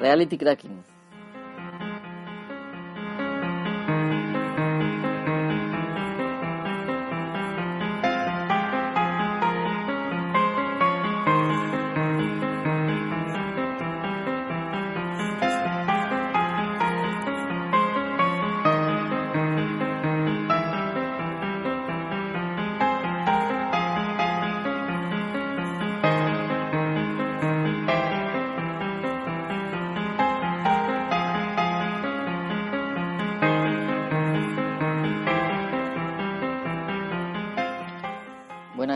[0.00, 0.93] Reality Cracking.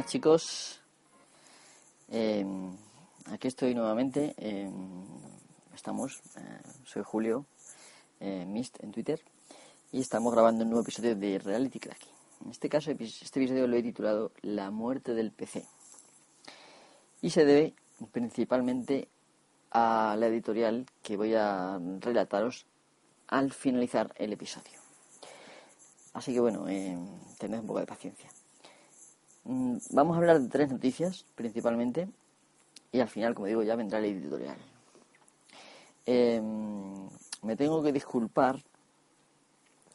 [0.08, 0.78] Chicos,
[2.10, 2.74] Em,
[3.26, 4.72] aquí estoy nuevamente, em,
[5.74, 7.44] estamos, eh, soy Julio
[8.20, 9.20] eh, Mist en Twitter
[9.92, 12.12] y estamos grabando un nuevo episodio de Reality Cracking.
[12.44, 15.66] En este caso, este episodio lo he titulado La muerte del PC
[17.20, 17.74] y se debe
[18.10, 19.08] principalmente
[19.70, 22.64] a la editorial que voy a relataros
[23.26, 24.78] al finalizar el episodio.
[26.14, 27.06] Así que bueno, em,
[27.38, 28.30] tened un poco de paciencia.
[29.48, 32.06] Mm, Vamos a hablar de tres noticias principalmente
[32.92, 34.58] y al final, como digo, ya vendrá el editorial.
[36.04, 37.08] Em,
[37.42, 38.62] me tengo que disculpar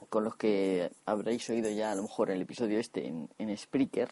[0.09, 4.09] con los que habréis oído ya a lo mejor el episodio este en, en Spreaker,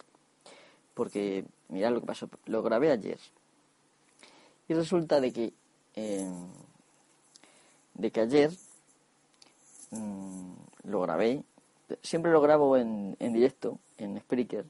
[0.93, 3.19] porque mirad lo que pasó, lo grabé ayer
[4.67, 5.53] y resulta de que
[5.95, 6.49] em,
[7.95, 8.51] de que ayer
[9.89, 10.53] mm,
[10.83, 11.43] lo grabé,
[12.03, 14.65] siempre lo grabo en, en directo en Spreaker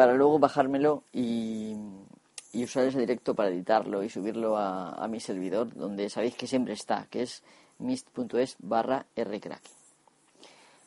[0.00, 1.76] para luego bajármelo y,
[2.54, 7.06] usar ese directo para editarlo y subirlo a, mi servidor, donde sabéis que siempre está,
[7.10, 7.42] que es
[7.80, 9.74] mist.es barra rcracking.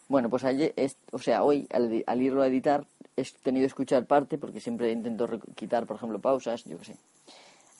[0.07, 0.73] Bueno, pues ayer,
[1.11, 5.29] o sea, hoy al, irlo a editar he tenido que escuchar parte porque siempre intento
[5.53, 6.97] quitar, por ejemplo, pausas, yo qué sé,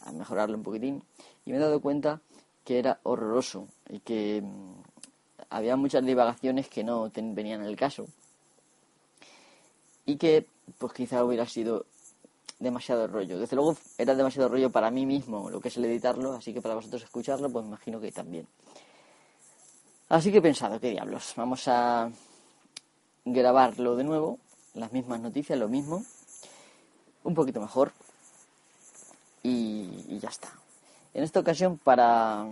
[0.05, 1.01] a mejorarlo un poquitín
[1.47, 2.21] y me he dado cuenta
[2.63, 4.83] que era horroroso y que mm,
[5.49, 8.05] había muchas divagaciones que no ten- venían al caso
[10.05, 10.45] y que
[10.77, 11.85] pues quizá hubiera sido
[12.59, 13.39] demasiado rollo.
[13.39, 16.61] Desde luego era demasiado rollo para mí mismo lo que es el editarlo, así que
[16.61, 18.47] para vosotros escucharlo, pues imagino que también.
[20.09, 22.11] Así que he pensado, qué diablos, vamos a
[23.25, 24.39] grabarlo de nuevo,
[24.73, 26.03] las mismas noticias, lo mismo,
[27.23, 27.91] un poquito mejor
[29.41, 30.49] y ya está.
[31.13, 32.47] En esta ocasión, para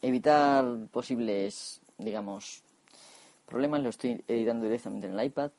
[0.00, 2.62] evitar posibles, digamos,
[3.46, 5.50] problemas, lo estoy editando directamente en el iPad.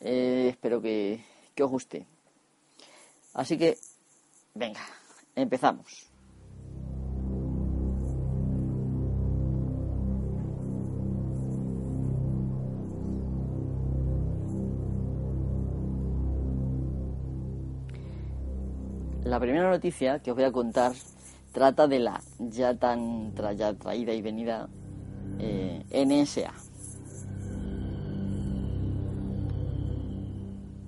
[0.00, 1.24] Eh, espero que,
[1.54, 2.06] que os guste.
[3.34, 3.78] Así que,
[4.54, 4.80] venga,
[5.36, 6.10] empezamos.
[19.24, 20.92] La primera noticia que os voy a contar
[21.52, 24.68] trata de la ya tan tra- ya traída y venida
[25.38, 26.52] eh, NSA.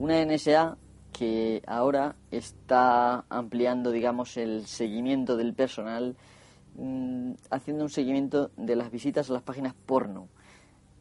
[0.03, 0.79] Una NSA
[1.13, 6.17] que ahora está ampliando, digamos, el seguimiento del personal,
[6.75, 10.27] mm, haciendo un seguimiento de las visitas a las páginas porno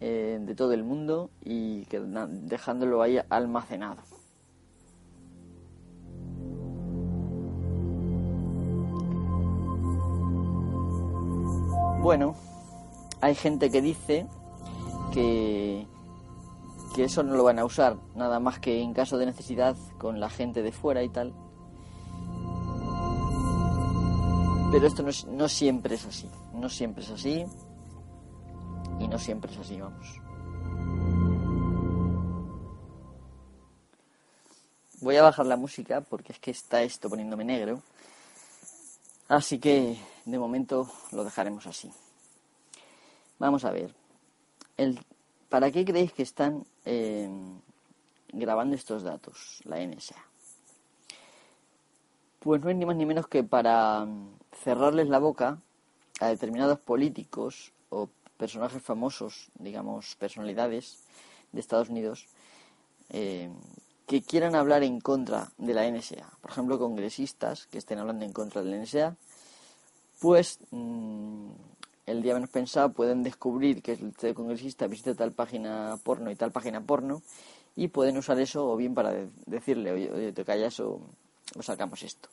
[0.01, 4.03] eh, de todo el mundo y que, dejándolo ahí almacenado.
[12.03, 12.35] Bueno,
[13.19, 14.27] hay gente que dice
[15.11, 15.87] que,
[16.93, 20.19] que eso no lo van a usar, nada más que en caso de necesidad con
[20.19, 21.33] la gente de fuera y tal.
[24.71, 27.45] Pero esto no, siempre es así, no siempre es así
[28.99, 30.21] y no siempre es así, vamos.
[35.01, 37.81] Voy a bajar la música porque es que está esto poniéndome negro.
[39.27, 41.91] Así que de momento lo dejaremos así.
[43.39, 43.93] Vamos a ver.
[44.77, 44.99] El,
[45.51, 47.27] ¿Para qué creéis que están eh,
[48.31, 50.15] grabando estos datos, la NSA?
[52.39, 54.29] Pues no es ni más ni menos que para mm,
[54.63, 55.59] cerrarles la boca
[56.21, 61.03] a determinados políticos o personajes famosos, digamos, personalidades
[61.51, 62.27] de Estados Unidos,
[63.09, 63.49] eh,
[64.07, 66.31] que quieran hablar en contra de la NSA.
[66.39, 69.17] Por ejemplo, congresistas que estén hablando en contra de la NSA,
[70.21, 71.49] pues mm,
[72.05, 76.51] el día menos pensado pueden descubrir que este congresista visita tal página porno y tal
[76.51, 77.21] página porno
[77.75, 80.99] y pueden usar eso o bien para de- decirle, oye, oye, te callas o,
[81.57, 82.29] o sacamos esto.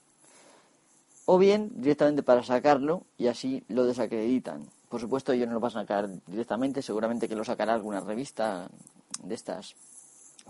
[1.27, 4.67] O bien directamente para sacarlo y así lo desacreditan.
[4.89, 8.71] Por supuesto, ellos no lo van a sacar directamente, seguramente que lo sacará alguna revista
[9.23, 9.75] de estas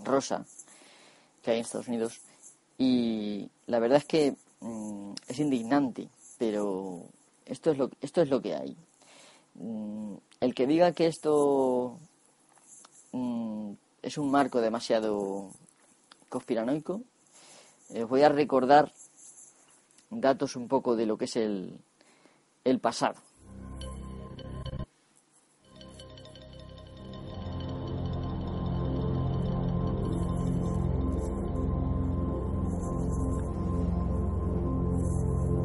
[0.03, 0.45] rosa
[1.43, 2.21] que hay en Estados Unidos.
[2.77, 6.07] Y la verdad es que mm, es indignante,
[6.37, 7.03] pero
[7.45, 8.77] esto es lo, esto es lo que hay.
[9.59, 11.97] Mm, el que diga que esto
[13.11, 15.49] mm, es un marco demasiado
[16.29, 17.01] conspiranoico,
[17.89, 18.93] eh, voy a recordar
[20.09, 21.77] datos un poco de lo que es el,
[22.63, 23.19] el pasado.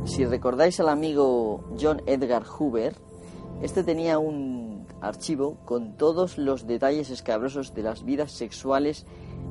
[0.05, 3.04] Si recordáis al amigo John Edgar Hoover,
[3.65, 9.07] este tenía un archivo con todos los detalles escabrosos de las vidas sexuales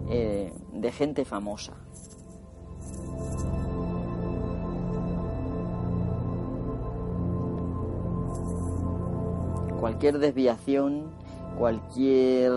[0.08, 1.74] eh, de gente famosa.
[9.80, 11.12] Cualquier desviación,
[11.58, 12.52] cualquier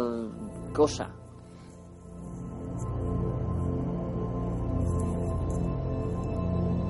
[0.74, 1.10] cosa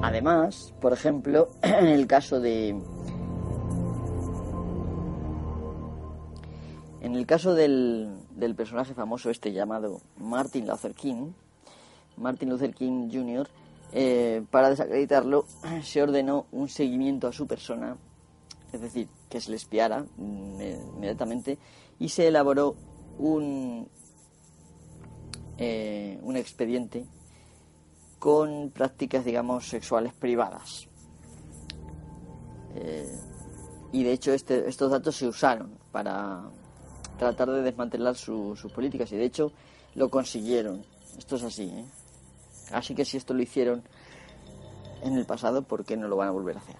[0.06, 2.80] Además, por ejemplo, en el caso de.
[7.16, 11.32] El caso del, del personaje famoso este llamado Martin Luther King,
[12.16, 13.48] Martin Luther King Jr.,
[13.92, 15.46] eh, para desacreditarlo,
[15.82, 17.96] se ordenó un seguimiento a su persona,
[18.72, 20.60] es decir, que se le espiara mm,
[20.96, 21.58] inmediatamente,
[21.98, 22.74] y se elaboró
[23.18, 23.88] un,
[25.58, 27.06] eh, un expediente
[28.18, 30.88] con prácticas, digamos, sexuales privadas.
[32.74, 33.18] Eh,
[33.92, 36.42] y de hecho este, estos datos se usaron para
[37.18, 39.52] tratar de desmantelar sus políticas y de hecho
[39.94, 40.84] lo consiguieron.
[41.18, 41.64] Esto es así.
[41.64, 41.84] ¿eh?
[42.72, 43.82] Así que si esto lo hicieron
[45.02, 46.76] en el pasado, ¿por qué no lo van a volver a hacer?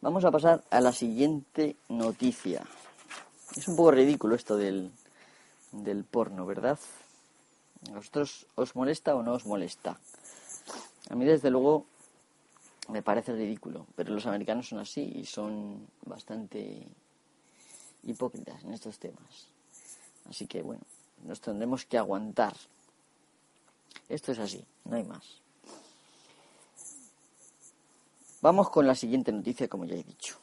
[0.00, 2.64] Vamos a pasar a la siguiente noticia.
[3.56, 4.90] Es un poco ridículo esto del,
[5.72, 6.78] del porno, ¿verdad?
[7.90, 9.98] ¿A vosotros os molesta o no os molesta?
[11.10, 11.84] A mí, desde luego,
[12.88, 16.86] me parece ridículo, pero los americanos son así y son bastante
[18.04, 19.48] hipócritas en estos temas.
[20.30, 20.82] Así que, bueno,
[21.24, 22.56] nos tendremos que aguantar.
[24.08, 25.42] Esto es así, no hay más.
[28.40, 30.41] Vamos con la siguiente noticia, como ya he dicho.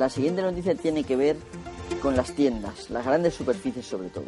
[0.00, 1.36] La siguiente noticia tiene que ver
[2.00, 4.24] con las tiendas, las grandes superficies sobre todo.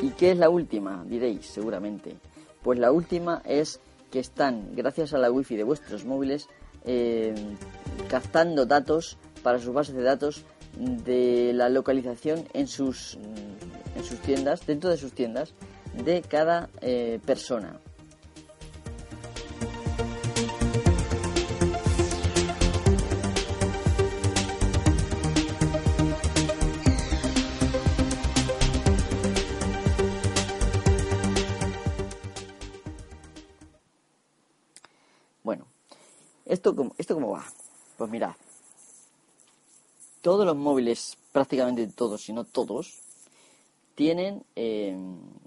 [0.00, 1.04] ¿Y qué es la última?
[1.06, 2.16] Diréis, seguramente.
[2.62, 3.78] Pues la última es
[4.10, 6.48] que están, gracias a la wifi de vuestros móviles,
[6.86, 7.34] eh,
[8.08, 10.44] captando datos para sus bases de datos
[10.78, 13.18] de la localización en sus,
[13.96, 15.52] en sus tiendas, dentro de sus tiendas,
[16.02, 17.78] de cada eh, persona.
[36.68, 37.44] ¿Esto, ¿Esto cómo va?
[37.96, 38.36] Pues mira,
[40.20, 42.98] todos los móviles, prácticamente todos, si no todos,
[43.94, 44.94] tienen eh,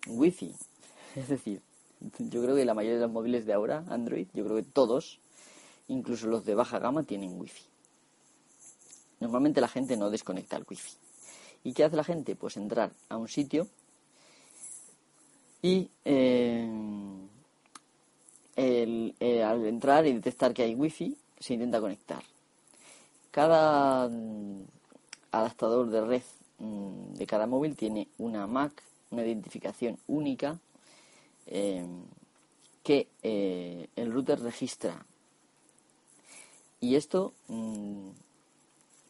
[0.08, 0.56] wifi.
[1.16, 1.62] Es decir,
[2.18, 5.20] yo creo que la mayoría de los móviles de ahora, Android, yo creo que todos,
[5.90, 7.66] incluso los de baja gama, tienen wifi.
[9.20, 10.94] Normalmente la gente no desconecta el wifi.
[11.64, 12.36] ¿Y qué hace la gente?
[12.36, 13.68] Pues entrar a un sitio
[15.62, 16.68] y eh,
[18.56, 22.22] eh, al entrar y detectar que hay wifi, se intenta conectar.
[23.32, 24.62] Cada mm,
[25.32, 26.22] adaptador de red
[26.60, 28.74] mm, de cada móvil tiene una MAC,
[29.10, 30.60] una identificación única
[31.48, 31.84] eh,
[32.84, 35.04] que eh, el router registra.
[36.80, 38.10] Y esto mm,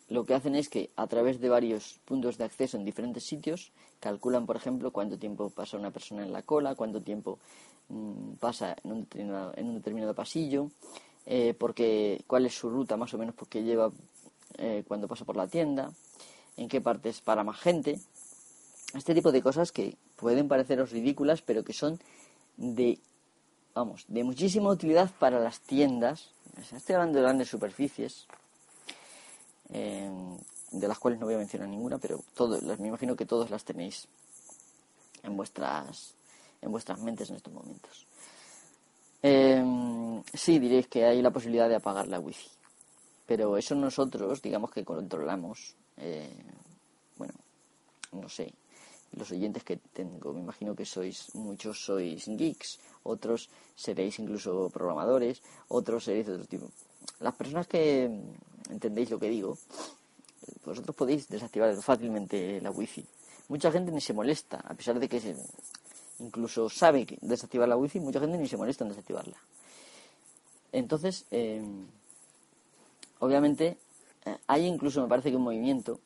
[0.08, 3.74] lo que hacen es que a través de varios puntos de acceso en diferentes sitios
[4.00, 7.40] calculan, por ejemplo, cuánto tiempo pasa una persona en la cola, cuánto tiempo
[8.40, 10.70] pasa en un determinado, en un determinado pasillo,
[11.26, 13.92] eh, porque cuál es su ruta más o menos porque lleva
[14.58, 15.92] eh, cuando pasa por la tienda,
[16.58, 18.00] en qué partes para más gente.
[18.94, 22.00] Este tipo de cosas que pueden pareceros ridículas, pero que son
[22.58, 23.00] de,
[23.74, 26.30] vamos, de muchísima utilidad para las tiendas.
[26.74, 28.28] Estoy hablando de grandes superficies,
[29.70, 30.10] eh,
[30.72, 33.64] de las cuales no voy a mencionar ninguna, pero todo, me imagino que todos las
[33.64, 34.08] tenéis
[35.24, 36.14] en vuestras
[36.62, 38.08] en vuestras mentes en estos momentos.
[39.24, 39.64] Eh,
[40.34, 42.50] sí, diréis que hay la posibilidad de apagar la wifi,
[43.26, 46.30] pero eso nosotros, digamos que controlamos, eh,
[47.18, 47.34] bueno,
[48.14, 48.54] no sé,
[49.14, 55.42] los oyentes que tengo, me imagino que sois, muchos sois geeks, otros seréis incluso programadores,
[55.68, 56.72] otros seréis de otro tipo.
[57.20, 58.10] Las personas que
[58.70, 59.58] entendéis lo que digo,
[60.66, 63.06] vosotros podéis desactivar fácilmente la wifi.
[63.50, 65.20] Mucha gente ni se molesta, a pesar de que
[66.22, 69.38] incluso sabe que desactivar la wifi, mucha gente ni se molesta en desactivarla.
[70.72, 71.62] Entonces, eh,
[73.20, 73.78] obviamente,
[74.26, 76.00] eh, hay incluso, me parece que un movimiento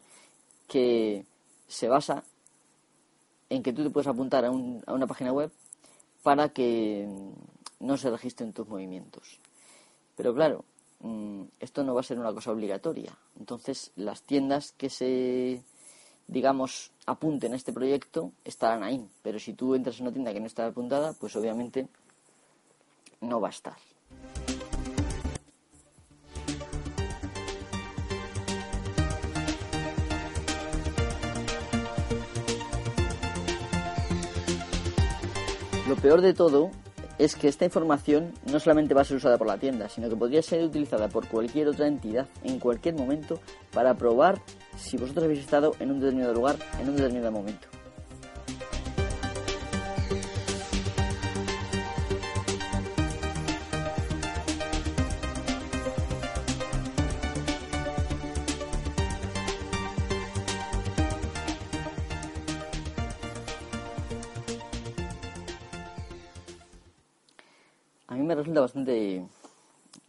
[0.68, 1.26] que
[1.68, 2.24] se basa
[3.50, 4.52] en que tú te puedes apuntar a, a
[4.94, 5.52] una página web
[6.24, 7.08] para que
[7.80, 9.40] no se registren tus movimientos.
[10.16, 10.66] Pero claro,
[11.02, 13.16] mm, esto no va a ser una cosa obligatoria.
[13.40, 15.62] Entonces, las tiendas que se,
[16.27, 19.08] digamos, apunten a este proyecto estarán ahí.
[19.22, 21.88] Pero si tú entras en una tienda que no está apuntada, pues obviamente
[23.22, 23.77] no va a estar.
[35.88, 36.72] Lo peor de todo
[37.18, 40.16] es que esta información no solamente va a ser usada por la tienda, sino que
[40.16, 43.40] podría ser utilizada por cualquier otra entidad en cualquier momento
[43.72, 44.42] para probar
[44.78, 47.75] si vosotros habéis estado en un determinado lugar en un determinado momento.
[68.16, 69.26] A mí me resulta bastante,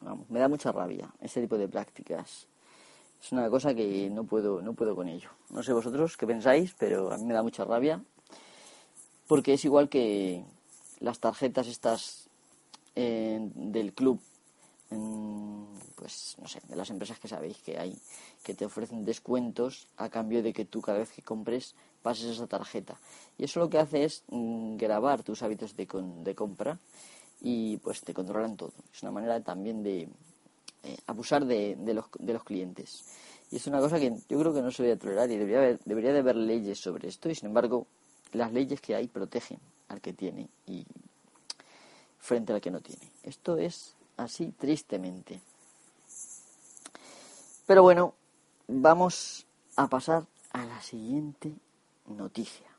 [0.00, 2.46] vamos, me da mucha rabia ese tipo de prácticas.
[3.20, 5.30] Es una cosa que no puedo, no puedo con ello.
[5.50, 8.00] No sé vosotros qué pensáis, pero a mí me da mucha rabia
[9.26, 10.44] porque es igual que
[11.00, 12.28] las tarjetas estas
[12.94, 14.20] eh, del club,
[15.96, 17.98] pues no sé, de las empresas que sabéis que hay,
[18.44, 22.46] que te ofrecen descuentos a cambio de que tú cada vez que compres pases esa
[22.46, 23.00] tarjeta.
[23.36, 25.88] Y eso lo que hace es mm, grabar tus hábitos de,
[26.22, 26.78] de compra
[27.40, 28.72] y pues te controlan todo.
[28.92, 30.08] Es una manera también de
[30.82, 33.04] eh, abusar de, de, los, de los clientes.
[33.50, 35.80] Y es una cosa que yo creo que no se debe tolerar y debería, haber,
[35.84, 37.86] debería de haber leyes sobre esto y sin embargo
[38.32, 40.84] las leyes que hay protegen al que tiene y
[42.18, 43.10] frente al que no tiene.
[43.22, 45.40] Esto es así tristemente.
[47.66, 48.14] Pero bueno,
[48.68, 51.52] vamos a pasar a la siguiente
[52.06, 52.75] noticia.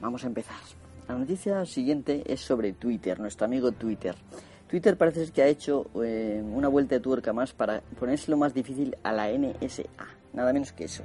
[0.00, 0.56] Vamos a empezar.
[1.08, 4.14] La noticia siguiente es sobre Twitter, nuestro amigo Twitter.
[4.68, 8.96] Twitter parece que ha hecho eh, una vuelta de tuerca más para ponérselo más difícil
[9.02, 9.84] a la NSA,
[10.34, 11.04] nada menos que eso.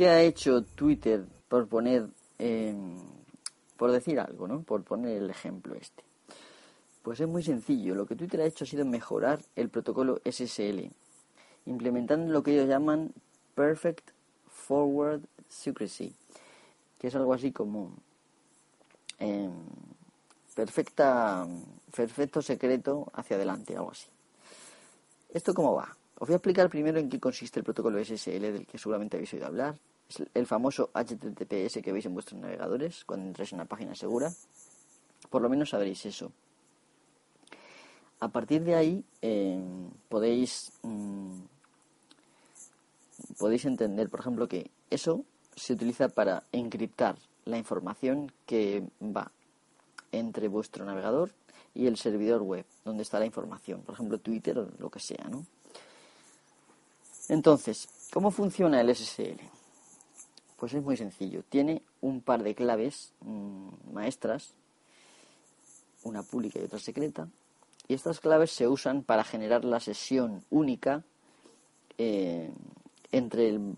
[0.00, 2.96] ¿Qué ha hecho Twitter por poner, em,
[3.76, 4.62] por decir algo, ¿no?
[4.62, 6.02] Por poner el ejemplo este.
[7.02, 7.94] Pues es muy sencillo.
[7.94, 10.90] Lo que Twitter ha hecho ha sido mejorar el protocolo SSL,
[11.66, 13.12] implementando lo que ellos llaman
[13.54, 14.12] Perfect
[14.48, 16.14] Forward Secrecy,
[16.98, 17.92] que es algo así como
[19.18, 19.52] em,
[20.54, 21.46] perfecta,
[21.94, 24.08] perfecto secreto hacia adelante, algo así.
[25.28, 25.94] ¿Esto cómo va?
[26.18, 29.34] Os voy a explicar primero en qué consiste el protocolo SSL del que seguramente habéis
[29.34, 29.78] oído hablar,
[30.34, 34.32] el famoso HTTPS que veis en vuestros navegadores cuando entráis en una página segura.
[35.28, 36.32] Por lo menos sabréis eso.
[38.20, 41.40] A partir de ahí em, podéis, mm,
[43.38, 45.24] podéis entender, por ejemplo, que eso
[45.56, 49.30] se utiliza para encriptar la información que va
[50.12, 51.30] entre vuestro navegador,
[51.74, 55.24] y el servidor web, donde está la información, por ejemplo Twitter o lo que sea,
[55.30, 55.44] ¿no?
[57.28, 59.38] Entonces, ¿cómo funciona el SSL?
[60.60, 61.42] Pues es muy sencillo.
[61.48, 64.52] Tiene un par de claves mm, maestras,
[66.04, 67.28] una pública y otra secreta,
[67.88, 71.02] y estas claves se usan para generar la sesión única
[71.96, 72.52] eh,
[73.10, 73.74] entre el,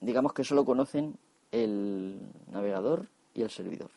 [0.00, 1.16] digamos que solo conocen
[1.52, 2.18] el
[2.50, 3.90] navegador y el servidor.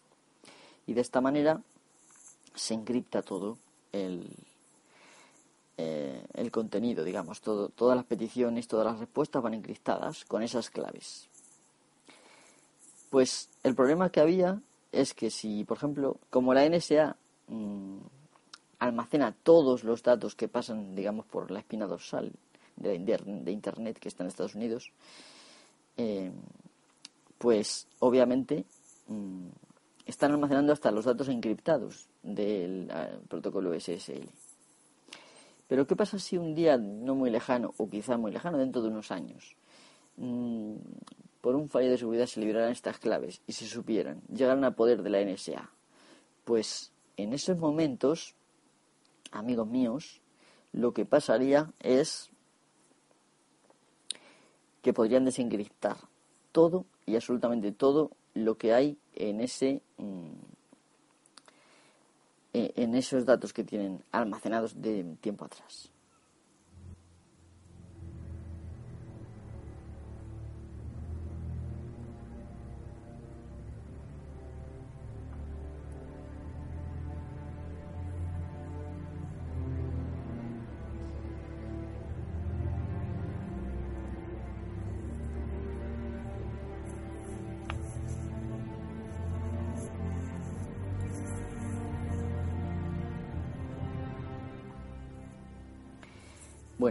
[0.85, 1.59] Y de esta manera
[2.53, 3.57] se encripta todo
[3.91, 4.29] el,
[5.77, 11.30] eh, contenido, digamos, todas las peticiones, todas las respuestas van encriptadas con esas claves.
[13.11, 14.61] Pues el problema que había
[14.93, 17.97] es que si, por ejemplo, como la NSA mm,
[18.79, 22.31] almacena todos los datos que pasan, digamos, por la espina dorsal
[22.77, 24.93] de, de Internet que está en Estados Unidos,
[25.97, 26.31] eh,
[27.37, 28.63] pues obviamente
[29.07, 29.47] mm,
[30.05, 34.29] están almacenando hasta los datos encriptados del ah, protocolo SSL.
[35.67, 38.87] Pero ¿qué pasa si un día no muy lejano, o quizá muy lejano, dentro de
[38.87, 39.57] unos años,
[40.15, 40.75] mm,
[41.41, 45.03] por un fallo de seguridad se liberaran estas claves y se supieran, llegaran a poder
[45.03, 45.69] de la NSA?
[46.45, 48.35] Pues en esos momentos,
[49.31, 50.21] amigos míos,
[50.71, 52.29] lo que pasaría es
[54.81, 55.97] que podrían desencriptar
[56.51, 60.51] todo y absolutamente todo lo que hay en ese mm,
[62.53, 65.91] e, en esos datos que tienen almacenados de tiempo atrás.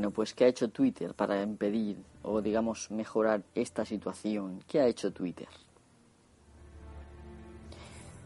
[0.01, 4.65] Bueno, pues ¿qué ha hecho Twitter para impedir o digamos mejorar esta situación?
[4.67, 5.49] ¿Qué ha hecho Twitter?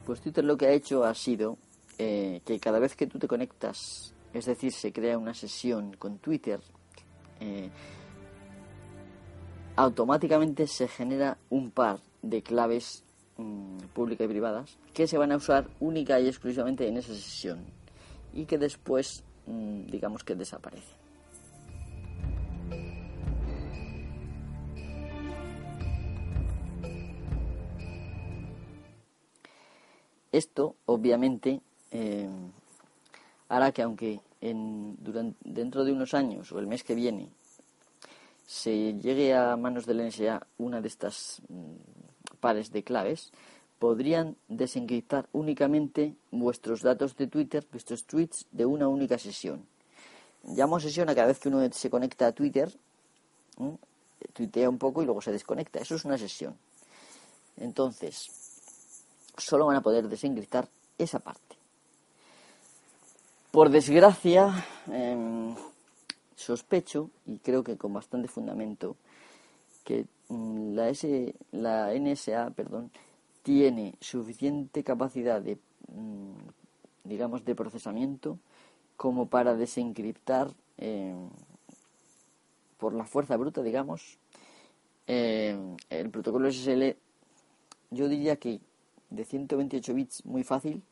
[0.06, 1.58] Pues Twitter lo que ha hecho ha sido
[1.98, 6.18] eh, que cada vez que tú te conectas, es decir, se crea una sesión con
[6.18, 6.60] Twitter,
[7.40, 7.68] eh,
[9.74, 13.02] automáticamente se genera un par de claves
[13.36, 17.64] mm, públicas y privadas que se van a usar única y exclusivamente en esa sesión
[18.32, 21.03] y que después, mm, digamos que desaparecen.
[30.34, 31.60] Esto, obviamente,
[31.92, 32.28] eh,
[33.48, 34.96] hará que aunque en,
[35.44, 37.28] dentro de unos años o el mes que viene
[38.44, 43.30] se llegue a manos del NSA una de estas mm, pares de claves,
[43.78, 49.64] podrían desencriptar únicamente vuestros datos de Twitter, vuestros tweets de una única sesión.
[50.42, 52.76] Llamo sesión a cada vez que uno se conecta a Twitter,
[54.32, 55.78] tuitea un poco y luego se desconecta.
[55.78, 56.58] Eso es una sesión.
[57.56, 58.43] Entonces,
[59.36, 60.68] solo van a poder desencriptar
[60.98, 61.56] esa parte.
[63.50, 65.54] Por desgracia, em,
[66.34, 68.96] sospecho, y creo que con bastante fundamento,
[69.84, 72.90] que mm, la, S, la NSA perdón,
[73.42, 76.32] tiene suficiente capacidad de, mm,
[77.04, 78.38] digamos, de procesamiento
[78.96, 81.28] como para desencriptar em,
[82.78, 84.18] por la fuerza bruta, digamos,
[85.06, 86.96] em, el protocolo SSL.
[87.90, 88.60] Yo diría que
[89.14, 90.82] de 128 bits muy fácil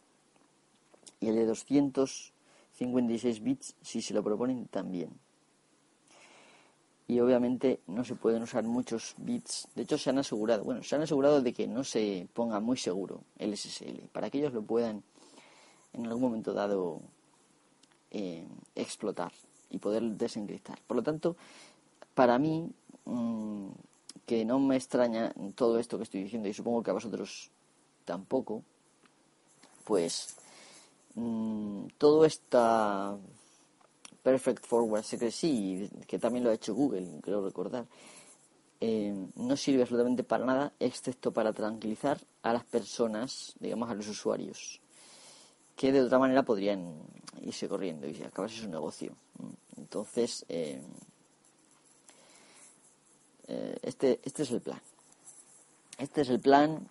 [1.20, 5.10] y el de 256 bits si se lo proponen también.
[7.08, 9.68] Y obviamente no se pueden usar muchos bits.
[9.74, 12.76] De hecho se han asegurado, bueno, se han asegurado de que no se ponga muy
[12.76, 15.02] seguro el SSL para que ellos lo puedan
[15.92, 17.00] en algún momento dado
[18.10, 19.32] eh, explotar
[19.70, 20.78] y poder desencriptar.
[20.86, 21.36] Por lo tanto,
[22.14, 22.70] para mí,
[23.04, 23.68] mm,
[24.26, 27.50] que no me extraña todo esto que estoy diciendo y supongo que a vosotros
[28.04, 28.62] tampoco,
[29.84, 30.36] pues
[31.14, 33.16] mm, todo esta
[34.22, 37.86] Perfect Forward Secrecy, que también lo ha hecho Google, creo recordar,
[38.80, 44.08] eh, no sirve absolutamente para nada, excepto para tranquilizar a las personas, digamos a los
[44.08, 44.80] usuarios,
[45.76, 46.94] que de otra manera podrían
[47.42, 49.14] irse corriendo y acabarse su negocio.
[49.76, 50.80] Entonces, eh,
[53.48, 54.80] eh, este, este es el plan.
[55.98, 56.88] Este es el plan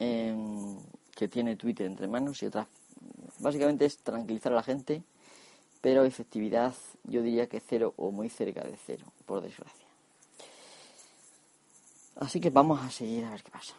[0.00, 0.78] Em,
[1.14, 2.66] que tiene Twitter entre manos y otra.
[3.40, 5.02] Básicamente es tranquilizar a la gente,
[5.82, 9.86] pero efectividad yo diría que cero o muy cerca de cero, por desgracia.
[12.16, 13.74] Así que vamos a seguir a ver qué pasa.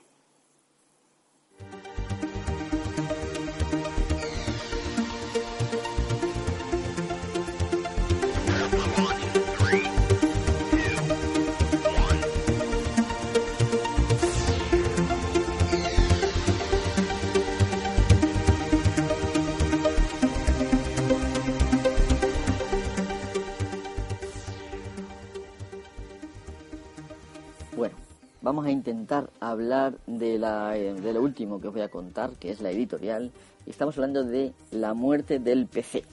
[28.82, 32.62] Intentar hablar de, la, eh, de lo último que os voy a contar, que es
[32.62, 33.32] la editorial.
[33.68, 36.04] Estamos hablando de la muerte del PC.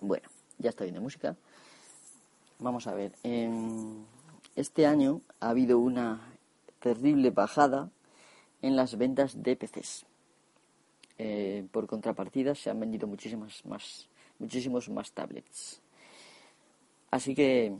[0.00, 0.26] Bueno,
[0.56, 1.36] ya está bien de música.
[2.60, 3.12] Vamos a ver.
[4.54, 6.18] este año ha habido una
[6.80, 7.90] terrible bajada
[8.62, 10.06] en las ventas de PCs.
[11.18, 15.80] Eh, por contrapartida se han vendido muchísimas más, muchísimos más tablets.
[17.10, 17.72] Así que,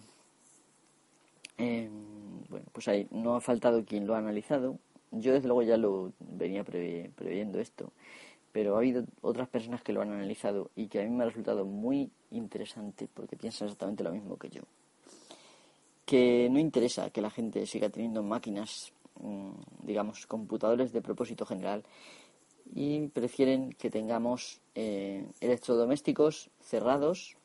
[1.58, 1.90] em,
[2.48, 4.78] bueno, pues ahí no ha faltado quien lo ha analizado.
[5.10, 7.92] Yo desde luego ya lo venía previendo esto,
[8.52, 11.26] pero ha habido otras personas que lo han analizado y que a mí me ha
[11.26, 14.62] resultado muy interesante porque piensan exactamente lo mismo que yo.
[16.04, 18.92] Que no interesa que la gente siga teniendo máquinas
[19.82, 21.84] digamos, computadores de propósito general
[22.74, 27.36] y prefieren que tengamos eh, electrodomésticos cerrados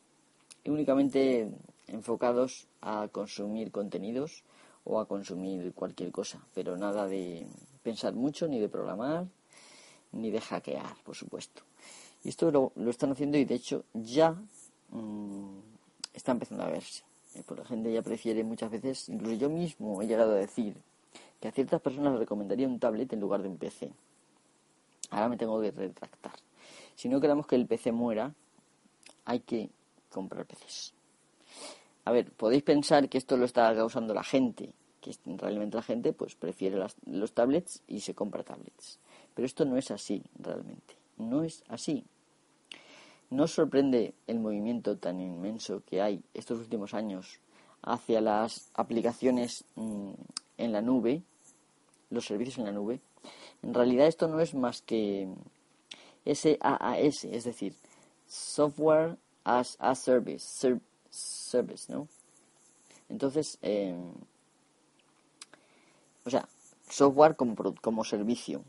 [0.64, 1.50] y únicamente
[1.88, 4.44] enfocados a consumir contenidos
[4.84, 7.46] o a consumir cualquier cosa, pero nada de
[7.84, 9.28] pensar mucho, ni de programar,
[10.12, 11.62] ni de hackear, por supuesto.
[12.24, 14.36] Y esto lo, están haciendo y de hecho ya
[14.90, 15.60] mm,
[16.14, 17.04] está empezando a verse.
[17.36, 20.76] Eh, por la gente ya prefiere muchas veces, incluso yo mismo he llegado a decir
[21.42, 23.92] que a ciertas personas recomendaría un tablet en lugar de un PC.
[25.10, 26.36] Ahora me tengo que retractar.
[26.96, 28.34] Si no queremos que el PC muera,
[29.26, 29.70] hay que
[30.10, 30.94] comprar PCs.
[32.06, 36.14] A ver, podéis pensar que esto lo está causando la gente, que realmente la gente
[36.14, 39.00] pues prefiere los tablets y se compra tablets.
[39.34, 40.96] Pero esto no es así realmente.
[41.18, 42.06] No es así.
[43.32, 47.40] ¿No sorprende el movimiento tan inmenso que hay estos últimos años
[47.82, 50.12] hacia las aplicaciones mm,
[50.58, 51.24] en la nube
[52.12, 53.00] los servicios en la nube,
[53.64, 55.28] en realidad esto no es más que
[56.26, 57.74] SaaS, es decir,
[58.28, 60.46] Software as a Service,
[61.10, 62.08] service ¿no?
[63.10, 64.14] Entonces, em,
[66.24, 66.48] o sea,
[66.90, 68.64] software como, como servicio.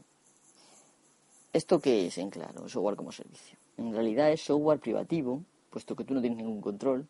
[1.52, 2.68] ¿Esto qué es en claro?
[2.68, 3.59] Software como servicio.
[3.76, 7.07] En realidad es software privativo, puesto que tú no tienes ningún control,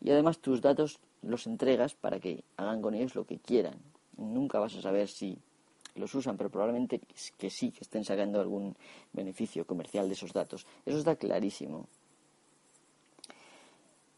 [0.00, 3.78] y además tus datos los entregas para que hagan con ellos lo que quieran.
[4.16, 5.38] Nunca vas a saber si
[5.96, 7.00] los usan, pero probablemente
[7.38, 8.76] que sí, que estén sacando algún
[9.12, 10.66] beneficio comercial de esos datos.
[10.84, 11.86] Eso está clarísimo.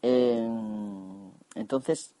[0.01, 2.13] Em, entonces,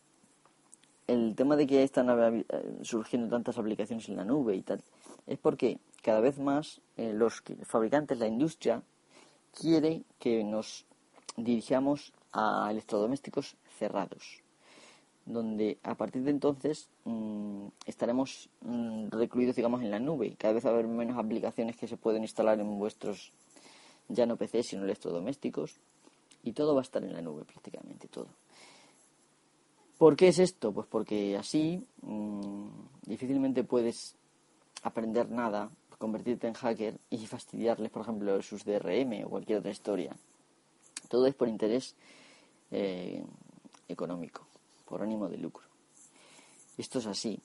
[1.07, 2.45] el tema de que están eh,
[2.81, 4.83] surgiendo tantas aplicaciones en la nube y tal,
[5.25, 8.81] es porque cada vez más eh, los fabricantes, la industria,
[9.53, 10.85] quiere que nos
[11.35, 14.46] dirijamos a electrodomésticos cerrados
[15.27, 20.35] donde a partir de entonces mm, estaremos mm, recluidos, digamos, en la nube.
[20.37, 23.33] Cada vez va a haber menos aplicaciones que se pueden instalar en vuestros,
[24.07, 25.75] ya no PCs, sino electrodomésticos.
[26.43, 28.27] Y todo va a estar en la nube, prácticamente todo.
[29.97, 30.71] ¿Por qué es esto?
[30.71, 32.67] Pues porque así mm,
[33.05, 34.15] difícilmente puedes
[34.83, 40.15] aprender nada, convertirte en hacker y fastidiarles, por ejemplo, sus DRM o cualquier otra historia.
[41.09, 41.95] Todo es por interés
[42.71, 43.25] eh,
[43.89, 44.47] económico
[44.87, 45.67] por ánimo de lucro.
[46.77, 47.39] Esto es así.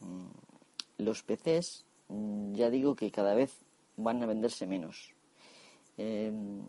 [0.00, 3.52] Mm, los PCs, mm, ya digo que cada vez
[3.96, 5.12] van a venderse menos.
[5.98, 6.62] Em,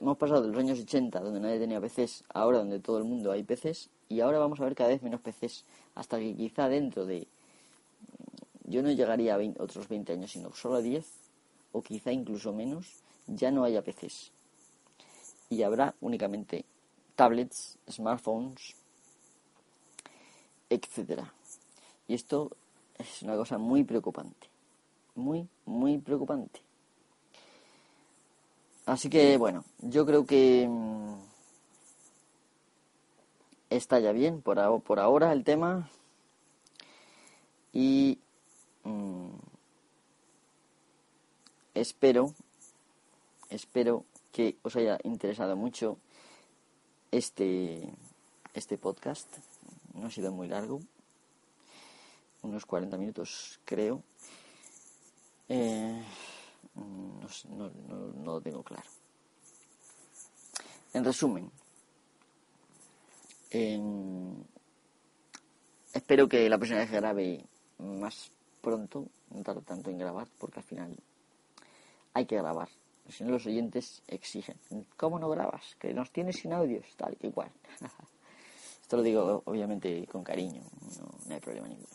[0.00, 3.32] hemos pasado de los años 80, donde nadie tenía PCs, ahora donde todo el mundo
[3.32, 5.64] hay PCs, y ahora vamos a ver cada vez menos PCs,
[5.96, 10.76] hasta que quizá dentro de, mm, yo no llegaría a otros 20 años, sino solo
[10.76, 11.04] a 10,
[11.72, 14.30] o quizá incluso menos, ya no haya PCs.
[15.50, 16.64] Y habrá únicamente
[17.16, 18.76] tablets, smartphones,
[20.70, 21.32] etcétera.
[22.08, 22.50] Y esto
[22.98, 24.48] es una cosa muy preocupante.
[25.14, 26.60] Muy, muy preocupante.
[28.84, 31.14] Así que, bueno, yo creo que mm,
[33.70, 35.90] está ya bien por, por ahora el tema.
[37.72, 38.18] Y
[38.84, 39.30] mm,
[41.74, 42.32] espero,
[43.50, 45.98] espero que os haya interesado mucho
[47.10, 47.92] este,
[48.54, 49.28] este podcast
[49.96, 50.80] no ha sido muy largo,
[52.42, 54.02] unos 40 minutos creo.
[55.48, 56.02] Eh,
[56.74, 57.70] no,
[58.24, 58.88] lo tengo claro.
[60.92, 61.50] En resumen,
[65.92, 67.44] espero que la próxima vez grabe
[67.78, 68.30] más
[68.60, 70.96] pronto, no tarde tanto en grabar, porque al final
[72.14, 72.68] hay que grabar.
[73.08, 74.56] Si no, los oyentes exigen.
[74.96, 75.76] ¿Cómo no grabas?
[75.78, 77.50] Que nos tienes sin audios, tal igual.
[78.86, 80.62] Esto lo digo obviamente con cariño,
[81.28, 81.88] no, hay problema ninguno.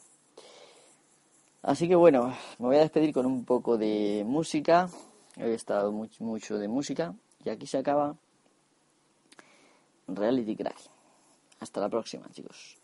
[1.62, 4.90] Así que bueno, me voy a despedir con un poco de música.
[5.38, 8.18] He estado mucho, mucho de música y aquí se acaba
[10.10, 10.76] Reality Crack.
[11.62, 12.81] Hasta la próxima, chicos.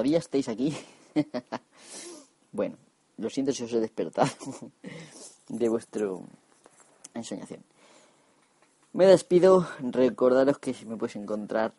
[0.00, 0.74] ¿Todavía estáis aquí?
[2.52, 2.78] bueno,
[3.18, 4.30] lo siento si os he despertado
[5.48, 6.08] de vuestra
[7.12, 7.62] ensoñación.
[8.94, 11.74] Me despido, recordaros que me podéis encontrar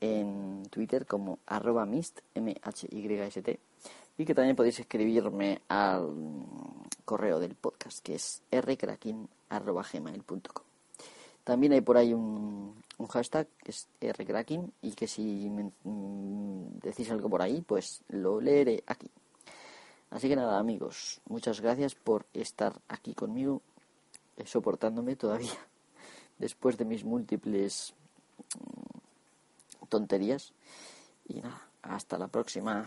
[0.00, 3.60] en Twitter como arroba mist, m h y s t
[4.16, 6.08] y que también podéis escribirme al
[7.04, 10.67] correo del podcast que es rcracking.gmail.com
[11.48, 16.78] También hay por ahí un, un hashtag que es rcracking y que si me, mm,
[16.82, 19.10] decís algo por ahí, pues lo leeré aquí.
[20.10, 23.62] Así que nada, amigos, muchas gracias por estar aquí conmigo,
[24.36, 25.58] eh, soportándome todavía
[26.38, 27.94] después de mis múltiples
[28.60, 30.52] mm, tonterías.
[31.28, 32.84] Y nada, hasta la próxima.